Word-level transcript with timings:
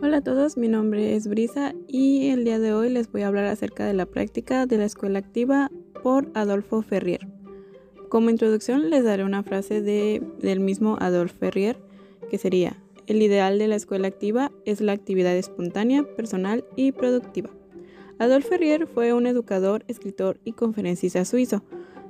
Hola 0.00 0.18
a 0.18 0.20
todos, 0.20 0.56
mi 0.56 0.68
nombre 0.68 1.16
es 1.16 1.26
Brisa 1.26 1.74
y 1.88 2.28
el 2.28 2.44
día 2.44 2.60
de 2.60 2.72
hoy 2.72 2.88
les 2.88 3.10
voy 3.10 3.22
a 3.22 3.26
hablar 3.26 3.46
acerca 3.46 3.84
de 3.84 3.94
la 3.94 4.06
práctica 4.06 4.64
de 4.64 4.78
la 4.78 4.84
escuela 4.84 5.18
activa 5.18 5.72
por 6.04 6.30
Adolfo 6.34 6.82
Ferrier. 6.82 7.26
Como 8.08 8.30
introducción 8.30 8.90
les 8.90 9.02
daré 9.02 9.24
una 9.24 9.42
frase 9.42 9.82
de, 9.82 10.22
del 10.40 10.60
mismo 10.60 10.98
Adolfo 11.00 11.34
Ferrier 11.40 11.78
que 12.30 12.38
sería, 12.38 12.76
el 13.08 13.20
ideal 13.20 13.58
de 13.58 13.66
la 13.66 13.74
escuela 13.74 14.06
activa 14.06 14.52
es 14.64 14.80
la 14.80 14.92
actividad 14.92 15.36
espontánea, 15.36 16.04
personal 16.14 16.64
y 16.76 16.92
productiva. 16.92 17.50
Adolphe 18.20 18.50
Ferrier 18.50 18.86
fue 18.86 19.12
un 19.12 19.26
educador, 19.26 19.84
escritor 19.88 20.38
y 20.44 20.52
conferencista 20.52 21.24
suizo. 21.24 21.64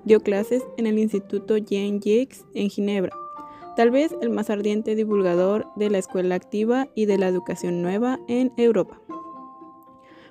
Dio 0.04 0.20
clases 0.20 0.62
en 0.76 0.86
el 0.86 0.98
Instituto 0.98 1.56
Jean 1.56 2.00
Jacques 2.00 2.44
en 2.52 2.68
Ginebra 2.68 3.16
tal 3.78 3.92
vez 3.92 4.12
el 4.20 4.30
más 4.30 4.50
ardiente 4.50 4.96
divulgador 4.96 5.68
de 5.76 5.88
la 5.88 5.98
escuela 5.98 6.34
activa 6.34 6.88
y 6.96 7.06
de 7.06 7.16
la 7.16 7.28
educación 7.28 7.80
nueva 7.80 8.18
en 8.26 8.52
Europa. 8.56 9.00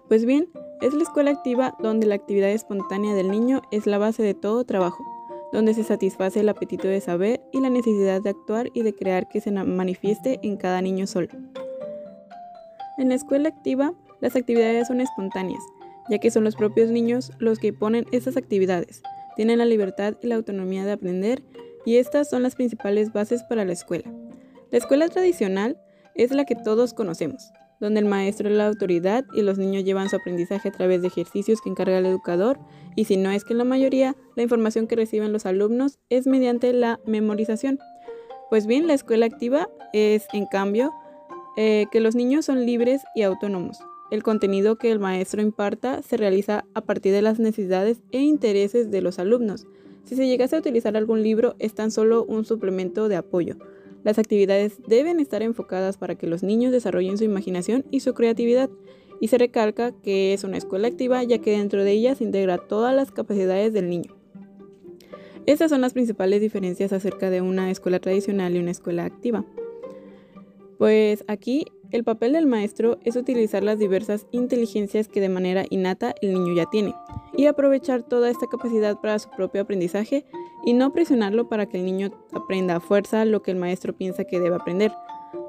Pues 0.10 0.26
bien, 0.26 0.50
es 0.82 0.94
la 0.94 1.04
escuela 1.04 1.32
activa 1.32 1.74
donde 1.80 2.08
la 2.08 2.16
actividad 2.16 2.50
espontánea 2.50 3.16
del 3.16 3.32
niño 3.32 3.62
es 3.72 3.88
la 3.88 4.00
base 4.00 4.22
de 4.22 4.34
todo 4.34 4.66
trabajo, 4.66 5.02
donde 5.54 5.74
se 5.74 5.86
satisface 5.86 6.42
el 6.42 6.50
apetito 6.50 6.90
de 6.90 7.00
saber 7.00 7.40
y 7.54 7.62
la 7.62 7.70
necesidad 7.70 8.22
de 8.22 8.32
actuar 8.32 8.68
y 8.74 8.82
de 8.82 8.94
crear 8.94 9.30
que 9.30 9.40
se 9.40 9.50
manifieste 9.50 10.42
en 10.44 10.58
cada 10.58 10.82
niño 10.82 11.08
solo. 11.08 11.30
En 12.98 13.08
la 13.08 13.16
escuela 13.16 13.48
activa, 13.48 13.94
las 14.20 14.36
actividades 14.36 14.90
son 14.90 15.00
espontáneas, 15.00 15.64
ya 16.10 16.18
que 16.18 16.32
son 16.32 16.44
los 16.44 16.58
propios 16.58 16.90
niños 16.90 17.32
los 17.40 17.60
que 17.60 17.72
ponen 17.72 18.08
esas 18.12 18.36
actividades, 18.36 19.02
tienen 19.38 19.60
la 19.60 19.66
libertad 19.66 20.16
y 20.22 20.28
la 20.28 20.36
autonomía 20.36 20.84
de 20.84 20.92
aprender 20.92 21.44
y 21.88 21.96
estas 21.96 22.30
son 22.30 22.44
las 22.44 22.56
principales 22.56 23.14
bases 23.14 23.44
para 23.44 23.64
la 23.64 23.72
escuela. 23.72 24.14
La 24.72 24.78
escuela 24.78 25.08
tradicional 25.08 25.80
es 26.16 26.32
la 26.32 26.44
que 26.44 26.54
todos 26.54 26.94
conocemos, 26.94 27.54
donde 27.80 28.02
el 28.02 28.06
maestro 28.06 28.50
es 28.50 28.58
la 28.58 28.68
autoridad 28.68 29.24
y 29.34 29.42
los 29.42 29.58
niños 29.58 29.86
llevan 29.86 30.10
su 30.10 30.18
aprendizaje 30.18 30.68
a 30.68 30.74
través 30.74 31.02
de 31.02 31.08
ejercicios 31.08 31.62
que 31.62 31.70
encarga 31.70 31.98
el 31.98 32.06
educador, 32.06 32.60
y 32.98 33.06
si 33.06 33.16
no 33.16 33.32
es 33.32 33.46
que 33.46 33.54
en 33.54 33.60
la 33.60 33.64
mayoría, 33.64 34.18
la 34.36 34.44
información 34.44 34.88
que 34.88 34.98
reciben 34.98 35.32
los 35.32 35.46
alumnos 35.46 35.98
es 36.10 36.28
mediante 36.28 36.74
la 36.74 37.00
memorización. 37.06 37.80
Pues 38.50 38.68
bien, 38.68 38.86
la 38.86 38.94
escuela 38.94 39.26
activa 39.26 39.70
es, 39.94 40.28
en 40.34 40.46
cambio, 40.46 40.92
eh, 41.56 41.86
que 41.90 42.02
los 42.02 42.16
niños 42.16 42.44
son 42.44 42.66
libres 42.66 43.02
y 43.16 43.22
autónomos. 43.22 43.80
El 44.12 44.24
contenido 44.24 44.76
que 44.76 44.92
el 44.92 45.00
maestro 45.00 45.42
imparta 45.42 46.02
se 46.02 46.18
realiza 46.18 46.66
a 46.74 46.82
partir 46.82 47.14
de 47.14 47.22
las 47.22 47.40
necesidades 47.40 48.02
e 48.12 48.20
intereses 48.20 48.92
de 48.92 49.02
los 49.02 49.20
alumnos, 49.20 49.68
si 50.08 50.16
se 50.16 50.26
llegase 50.26 50.56
a 50.56 50.60
utilizar 50.60 50.96
algún 50.96 51.22
libro, 51.22 51.56
es 51.60 51.76
tan 51.76 51.92
solo 51.92 52.24
un 52.24 52.46
suplemento 52.46 53.10
de 53.10 53.18
apoyo. 53.18 53.58
Las 54.06 54.18
actividades 54.18 54.80
deben 54.88 55.20
estar 55.20 55.44
enfocadas 55.44 55.98
para 55.98 56.16
que 56.16 56.28
los 56.28 56.44
niños 56.44 56.72
desarrollen 56.72 57.18
su 57.18 57.26
imaginación 57.26 57.84
y 57.92 58.00
su 58.00 58.14
creatividad. 58.14 58.70
Y 59.20 59.28
se 59.28 59.38
recalca 59.38 59.92
que 59.92 60.34
es 60.34 60.46
una 60.46 60.58
escuela 60.58 60.88
activa 60.88 61.22
ya 61.24 61.40
que 61.40 61.52
dentro 61.52 61.84
de 61.84 61.92
ella 61.92 62.16
se 62.16 62.24
integra 62.24 62.58
todas 62.58 62.96
las 62.96 63.12
capacidades 63.12 63.74
del 63.74 63.90
niño. 63.90 64.16
Estas 65.46 65.70
son 65.70 65.82
las 65.82 65.92
principales 65.92 66.40
diferencias 66.40 66.94
acerca 66.94 67.30
de 67.30 67.42
una 67.42 67.70
escuela 67.70 68.00
tradicional 68.00 68.56
y 68.56 68.60
una 68.60 68.72
escuela 68.72 69.04
activa. 69.04 69.46
Pues 70.78 71.26
aquí 71.28 71.66
el 71.92 72.04
papel 72.04 72.34
del 72.34 72.48
maestro 72.48 72.98
es 73.04 73.16
utilizar 73.16 73.64
las 73.64 73.80
diversas 73.80 74.26
inteligencias 74.32 75.08
que 75.08 75.22
de 75.22 75.30
manera 75.30 75.66
innata 75.70 76.14
el 76.22 76.34
niño 76.34 76.54
ya 76.56 76.66
tiene 76.66 76.94
y 77.36 77.46
aprovechar 77.46 78.04
toda 78.04 78.30
esta 78.30 78.48
capacidad 78.48 79.00
para 79.00 79.20
su 79.20 79.30
propio 79.30 79.62
aprendizaje 79.62 80.26
y 80.66 80.74
no 80.74 80.92
presionarlo 80.92 81.48
para 81.48 81.68
que 81.68 81.78
el 81.78 81.86
niño 81.86 82.12
aprenda 82.34 82.76
a 82.76 82.80
fuerza 82.80 83.26
lo 83.26 83.42
que 83.42 83.52
el 83.52 83.58
maestro 83.58 83.96
piensa 83.96 84.26
que 84.26 84.40
debe 84.40 84.56
aprender. 84.56 84.92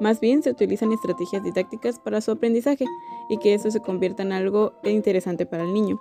Más 0.01 0.21
bien 0.21 0.43
se 0.43 0.51
utilizan 0.51 0.93
estrategias 0.93 1.43
didácticas 1.43 1.99
para 1.99 2.21
su 2.21 2.31
aprendizaje 2.31 2.87
y 3.29 3.39
que 3.39 3.55
eso 3.55 3.71
se 3.71 3.81
convierta 3.81 4.23
en 4.23 4.33
algo 4.33 4.75
interesante 4.85 5.47
para 5.47 5.65
el 5.65 5.73
niño. 5.73 6.01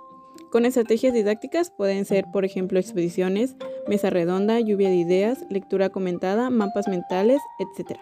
Con 0.50 0.64
estrategias 0.64 1.12
didácticas 1.12 1.70
pueden 1.70 2.04
ser, 2.04 2.26
por 2.32 2.44
ejemplo, 2.44 2.78
exposiciones, 2.78 3.56
mesa 3.86 4.08
redonda, 4.08 4.60
lluvia 4.60 4.88
de 4.88 4.96
ideas, 4.96 5.44
lectura 5.50 5.90
comentada, 5.90 6.48
mapas 6.48 6.88
mentales, 6.88 7.40
etc. 7.58 7.98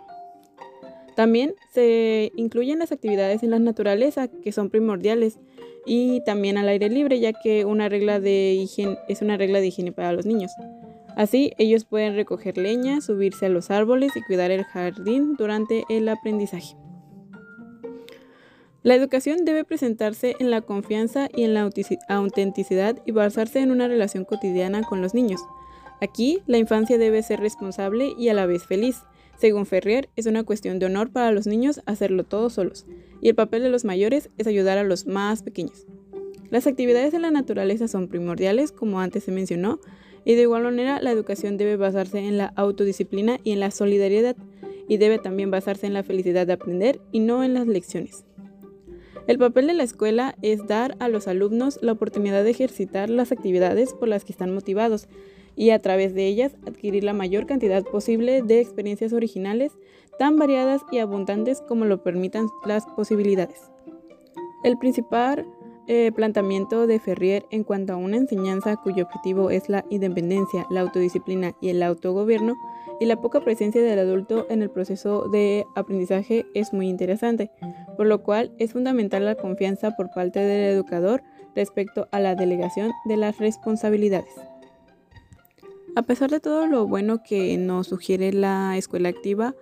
También 1.17 1.55
se 1.73 2.31
incluyen 2.37 2.79
las 2.79 2.93
actividades 2.93 3.43
en 3.43 3.51
la 3.51 3.59
naturaleza, 3.59 4.29
que 4.29 4.53
son 4.53 4.71
primordiales, 4.71 5.39
y 5.87 6.21
también 6.25 6.59
al 6.59 6.69
aire 6.69 6.91
libre, 6.91 7.19
ya 7.21 7.33
que 7.33 7.65
una 7.65 7.89
regla 7.89 8.21
de 8.21 8.55
higiene, 8.55 8.99
es 9.09 9.23
una 9.23 9.37
regla 9.37 9.61
de 9.61 9.69
higiene 9.69 9.93
para 9.93 10.13
los 10.13 10.27
niños. 10.27 10.53
Así, 11.17 11.53
ellos 11.57 11.87
pueden 11.87 12.15
recoger 12.15 12.59
leña, 12.59 13.01
subirse 13.01 13.47
a 13.47 13.49
los 13.49 13.71
árboles 13.71 14.15
y 14.17 14.23
cuidar 14.23 14.51
el 14.51 14.65
jardín 14.65 15.35
durante 15.37 15.85
el 15.89 16.09
aprendizaje. 16.09 16.77
La 18.83 18.95
educación 18.95 19.45
debe 19.45 19.65
presentarse 19.65 20.37
en 20.39 20.51
la 20.51 20.61
confianza 20.61 21.29
y 21.35 21.45
en 21.45 21.55
la 21.55 21.71
autenticidad 22.09 23.03
y 23.07 23.13
basarse 23.13 23.61
en 23.61 23.71
una 23.71 23.89
relación 23.89 24.25
cotidiana 24.25 24.83
con 24.83 25.01
los 25.01 25.15
niños. 25.15 25.41
Aquí, 26.01 26.41
la 26.47 26.59
infancia 26.59 26.99
debe 26.99 27.23
ser 27.23 27.41
responsable 27.41 28.13
y 28.19 28.29
a 28.29 28.35
la 28.35 28.45
vez 28.47 28.65
feliz. 28.65 28.99
Según 29.39 29.67
Ferrier, 29.67 30.09
es 30.17 30.27
una 30.27 30.45
cuestión 30.45 30.79
de 30.79 30.87
honor 30.87 31.11
para 31.11 31.31
los 31.31 31.47
niños 31.47 31.83
hacerlo 31.85 32.25
todos 32.25 32.55
solos, 32.55 32.87
y 33.21 33.29
el 33.29 33.35
papel 33.35 33.63
de 33.63 33.69
los 33.69 33.85
mayores 33.85 34.31
es 34.39 34.47
ayudar 34.47 34.79
a 34.79 34.85
los 34.85 35.07
más 35.07 35.43
pequeños. 35.43 35.87
Las 36.51 36.67
actividades 36.67 37.13
en 37.13 37.23
la 37.23 37.31
naturaleza 37.31 37.87
son 37.87 38.09
primordiales, 38.09 38.73
como 38.73 39.01
antes 39.01 39.25
se 39.25 39.33
mencionó, 39.33 39.81
y 40.25 40.35
de 40.35 40.43
igual 40.43 40.63
manera 40.63 41.01
la 41.03 41.11
educación 41.11 41.57
debe 41.59 41.77
basarse 41.77 42.19
en 42.19 42.39
la 42.39 42.47
autodisciplina 42.57 43.39
y 43.45 43.53
en 43.53 43.61
la 43.61 43.71
solidaridad, 43.71 44.37
y 44.89 44.97
debe 44.97 45.19
también 45.19 45.51
basarse 45.51 45.87
en 45.87 45.93
la 45.93 46.03
felicidad 46.03 46.47
de 46.47 46.55
aprender 46.55 47.01
y 47.13 47.21
no 47.21 47.45
en 47.45 47.55
las 47.55 47.67
lecciones. 47.67 48.25
El 49.27 49.39
papel 49.39 49.67
de 49.67 49.75
la 49.75 49.83
escuela 49.83 50.37
es 50.41 50.67
dar 50.69 50.97
a 51.01 51.09
los 51.09 51.27
alumnos 51.27 51.81
la 51.83 51.93
oportunidad 51.93 52.45
de 52.45 52.51
ejercitar 52.51 53.11
las 53.11 53.33
actividades 53.33 53.93
por 53.93 54.07
las 54.07 54.25
que 54.25 54.31
están 54.33 54.55
motivados 54.55 55.09
y 55.57 55.71
a 55.71 55.81
través 55.81 56.15
de 56.15 56.27
ellas 56.27 56.55
adquirir 56.67 57.03
la 57.03 57.15
mayor 57.15 57.47
cantidad 57.47 57.83
posible 57.83 58.43
de 58.43 58.61
experiencias 58.61 59.13
originales, 59.13 59.73
tan 60.19 60.39
variadas 60.39 60.83
y 60.93 60.99
abundantes 60.99 61.63
como 61.63 61.85
lo 61.87 62.03
permitan 62.03 62.47
las 62.65 62.87
posibilidades. 62.87 63.71
El 64.63 64.79
principal 64.79 65.47
eh, 65.89 66.11
planteamiento 66.13 66.87
de 66.87 66.99
Ferrier 66.99 67.47
en 67.51 67.63
cuanto 67.63 67.93
a 67.93 67.97
una 67.97 68.17
enseñanza 68.17 68.77
cuyo 68.77 69.05
objetivo 69.05 69.51
es 69.51 69.69
la 69.69 69.85
independencia, 69.89 70.67
la 70.69 70.81
autodisciplina 70.81 71.55
y 71.61 71.69
el 71.69 71.83
autogobierno, 71.83 72.55
y 72.99 73.05
la 73.05 73.21
poca 73.21 73.41
presencia 73.41 73.83
del 73.83 73.99
adulto 73.99 74.47
en 74.49 74.63
el 74.63 74.71
proceso 74.71 75.29
de 75.29 75.67
aprendizaje 75.77 76.47
es 76.55 76.73
muy 76.73 76.89
interesante, 76.89 77.51
por 77.97 78.07
lo 78.07 78.23
cual 78.23 78.53
es 78.59 78.73
fundamental 78.73 79.25
la 79.25 79.35
confianza 79.35 79.93
por 79.97 80.11
parte 80.11 80.41
del 80.41 80.75
educador 80.75 81.23
respecto 81.55 82.09
a 82.11 82.21
la 82.21 82.35
delegación 82.35 82.93
de 83.05 83.17
las 83.17 83.39
responsabilidades. 83.39 84.35
A 85.97 86.03
pesar 86.03 86.31
de 86.31 86.41
todo 86.41 86.67
lo 86.67 86.87
bueno 86.87 87.23
que 87.23 87.57
nos 87.57 87.87
sugiere 87.87 88.31
la 88.31 88.77
escuela 88.77 89.09
activa, 89.09 89.55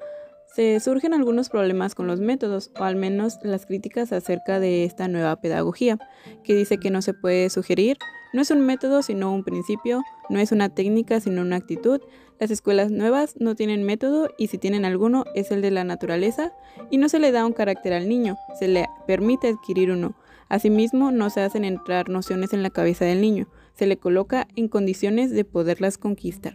se 0.53 0.81
surgen 0.81 1.15
algunos 1.15 1.49
problemas 1.49 1.95
con 1.95 2.09
los 2.09 2.19
métodos, 2.19 2.73
o 2.77 2.83
al 2.83 2.97
menos 2.97 3.39
las 3.45 3.67
críticas 3.67 4.13
acerca 4.13 4.59
de 4.59 4.83
esta 4.83 5.07
nueva 5.07 5.37
pedagogía, 5.37 5.97
que 6.43 6.57
dice 6.57 6.79
que 6.79 6.91
no 6.91 7.03
se 7.03 7.15
puede 7.15 7.51
sugerir, 7.51 7.99
no 8.33 8.43
es 8.43 8.51
un 8.51 8.67
método 8.67 9.03
sino 9.03 9.33
un 9.33 9.45
principio, 9.45 10.03
no 10.29 10.41
es 10.41 10.51
una 10.51 10.71
técnica 10.71 11.21
sino 11.21 11.41
una 11.41 11.55
actitud, 11.55 12.01
las 12.41 12.51
escuelas 12.51 12.91
nuevas 12.91 13.37
no 13.39 13.55
tienen 13.55 13.85
método 13.85 14.29
y 14.37 14.49
si 14.49 14.59
tienen 14.59 14.85
alguno 14.85 15.27
es 15.37 15.53
el 15.53 15.63
de 15.63 15.71
la 15.71 15.85
naturaleza 15.85 16.53
y 16.91 16.99
no 16.99 17.09
se 17.09 17.21
le 17.21 17.31
da 17.31 17.47
un 17.47 17.53
carácter 17.53 17.93
al 17.93 18.09
niño, 18.09 18.37
se 18.59 18.67
le 18.67 18.89
permite 19.07 19.51
adquirir 19.51 19.93
uno. 19.93 20.17
Asimismo, 20.49 21.11
no 21.11 21.31
se 21.31 21.41
hacen 21.41 21.65
entrar 21.65 22.09
nociones 22.09 22.53
en 22.53 22.63
la 22.63 22.71
cabeza 22.71 23.05
del 23.05 23.21
niño, 23.21 23.49
se 23.75 23.87
le 23.87 23.97
coloca 23.97 24.47
en 24.57 24.69
condiciones 24.69 25.31
de 25.31 25.45
poderlas 25.45 25.99
conquistar. 25.99 26.55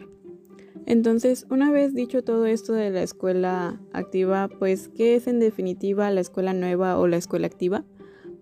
Entonces, 0.86 1.46
una 1.50 1.72
vez 1.72 1.94
dicho 1.94 2.24
todo 2.24 2.46
esto 2.46 2.74
de 2.74 2.90
la 2.90 3.04
escuela 3.04 3.80
activa, 3.94 4.47
pues, 4.47 4.90
¿qué 4.90 5.16
es 5.16 5.28
en 5.28 5.40
definitiva 5.40 6.09
la 6.09 6.22
escuela 6.22 6.53
nueva 6.53 6.97
o 6.97 7.08
la 7.08 7.18
escuela 7.18 7.47
activa? 7.47 7.86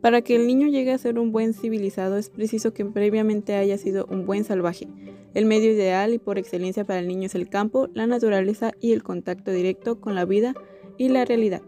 Para 0.02 0.22
que 0.22 0.36
el 0.36 0.48
niño 0.48 0.68
llegue 0.68 0.94
a 0.94 0.98
ser 0.98 1.20
un 1.20 1.32
buen 1.32 1.54
civilizado 1.54 2.18
es 2.18 2.30
preciso 2.30 2.74
que 2.74 2.86
previamente 2.86 3.56
haya 3.56 3.78
sido 3.78 4.06
un 4.10 4.26
buen 4.26 4.44
salvaje. 4.44 4.88
El 5.34 5.46
medio 5.46 5.72
ideal 5.72 6.14
y 6.14 6.20
por 6.20 6.38
excelencia 6.38 6.86
para 6.86 7.00
el 7.00 7.08
niño 7.08 7.26
es 7.26 7.36
el 7.36 7.50
campo, 7.50 7.90
la 7.94 8.08
naturaleza 8.08 8.72
y 8.80 8.94
el 8.94 9.04
contacto 9.04 9.52
directo 9.52 10.00
con 10.00 10.16
la 10.16 10.24
vida 10.24 10.54
y 10.98 11.10
la 11.10 11.26
realidad. 11.26 11.62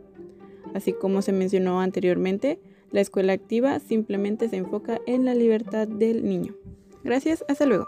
Así 0.74 0.94
como 0.94 1.22
se 1.22 1.34
mencionó 1.34 1.82
anteriormente, 1.82 2.60
la 2.92 3.02
escuela 3.02 3.34
activa 3.34 3.80
simplemente 3.80 4.50
se 4.50 4.58
enfoca 4.58 5.00
en 5.06 5.26
la 5.26 5.36
libertad 5.36 5.88
del 5.88 6.28
niño. 6.28 6.56
Gracias, 7.04 7.46
hasta 7.48 7.66
luego. 7.66 7.88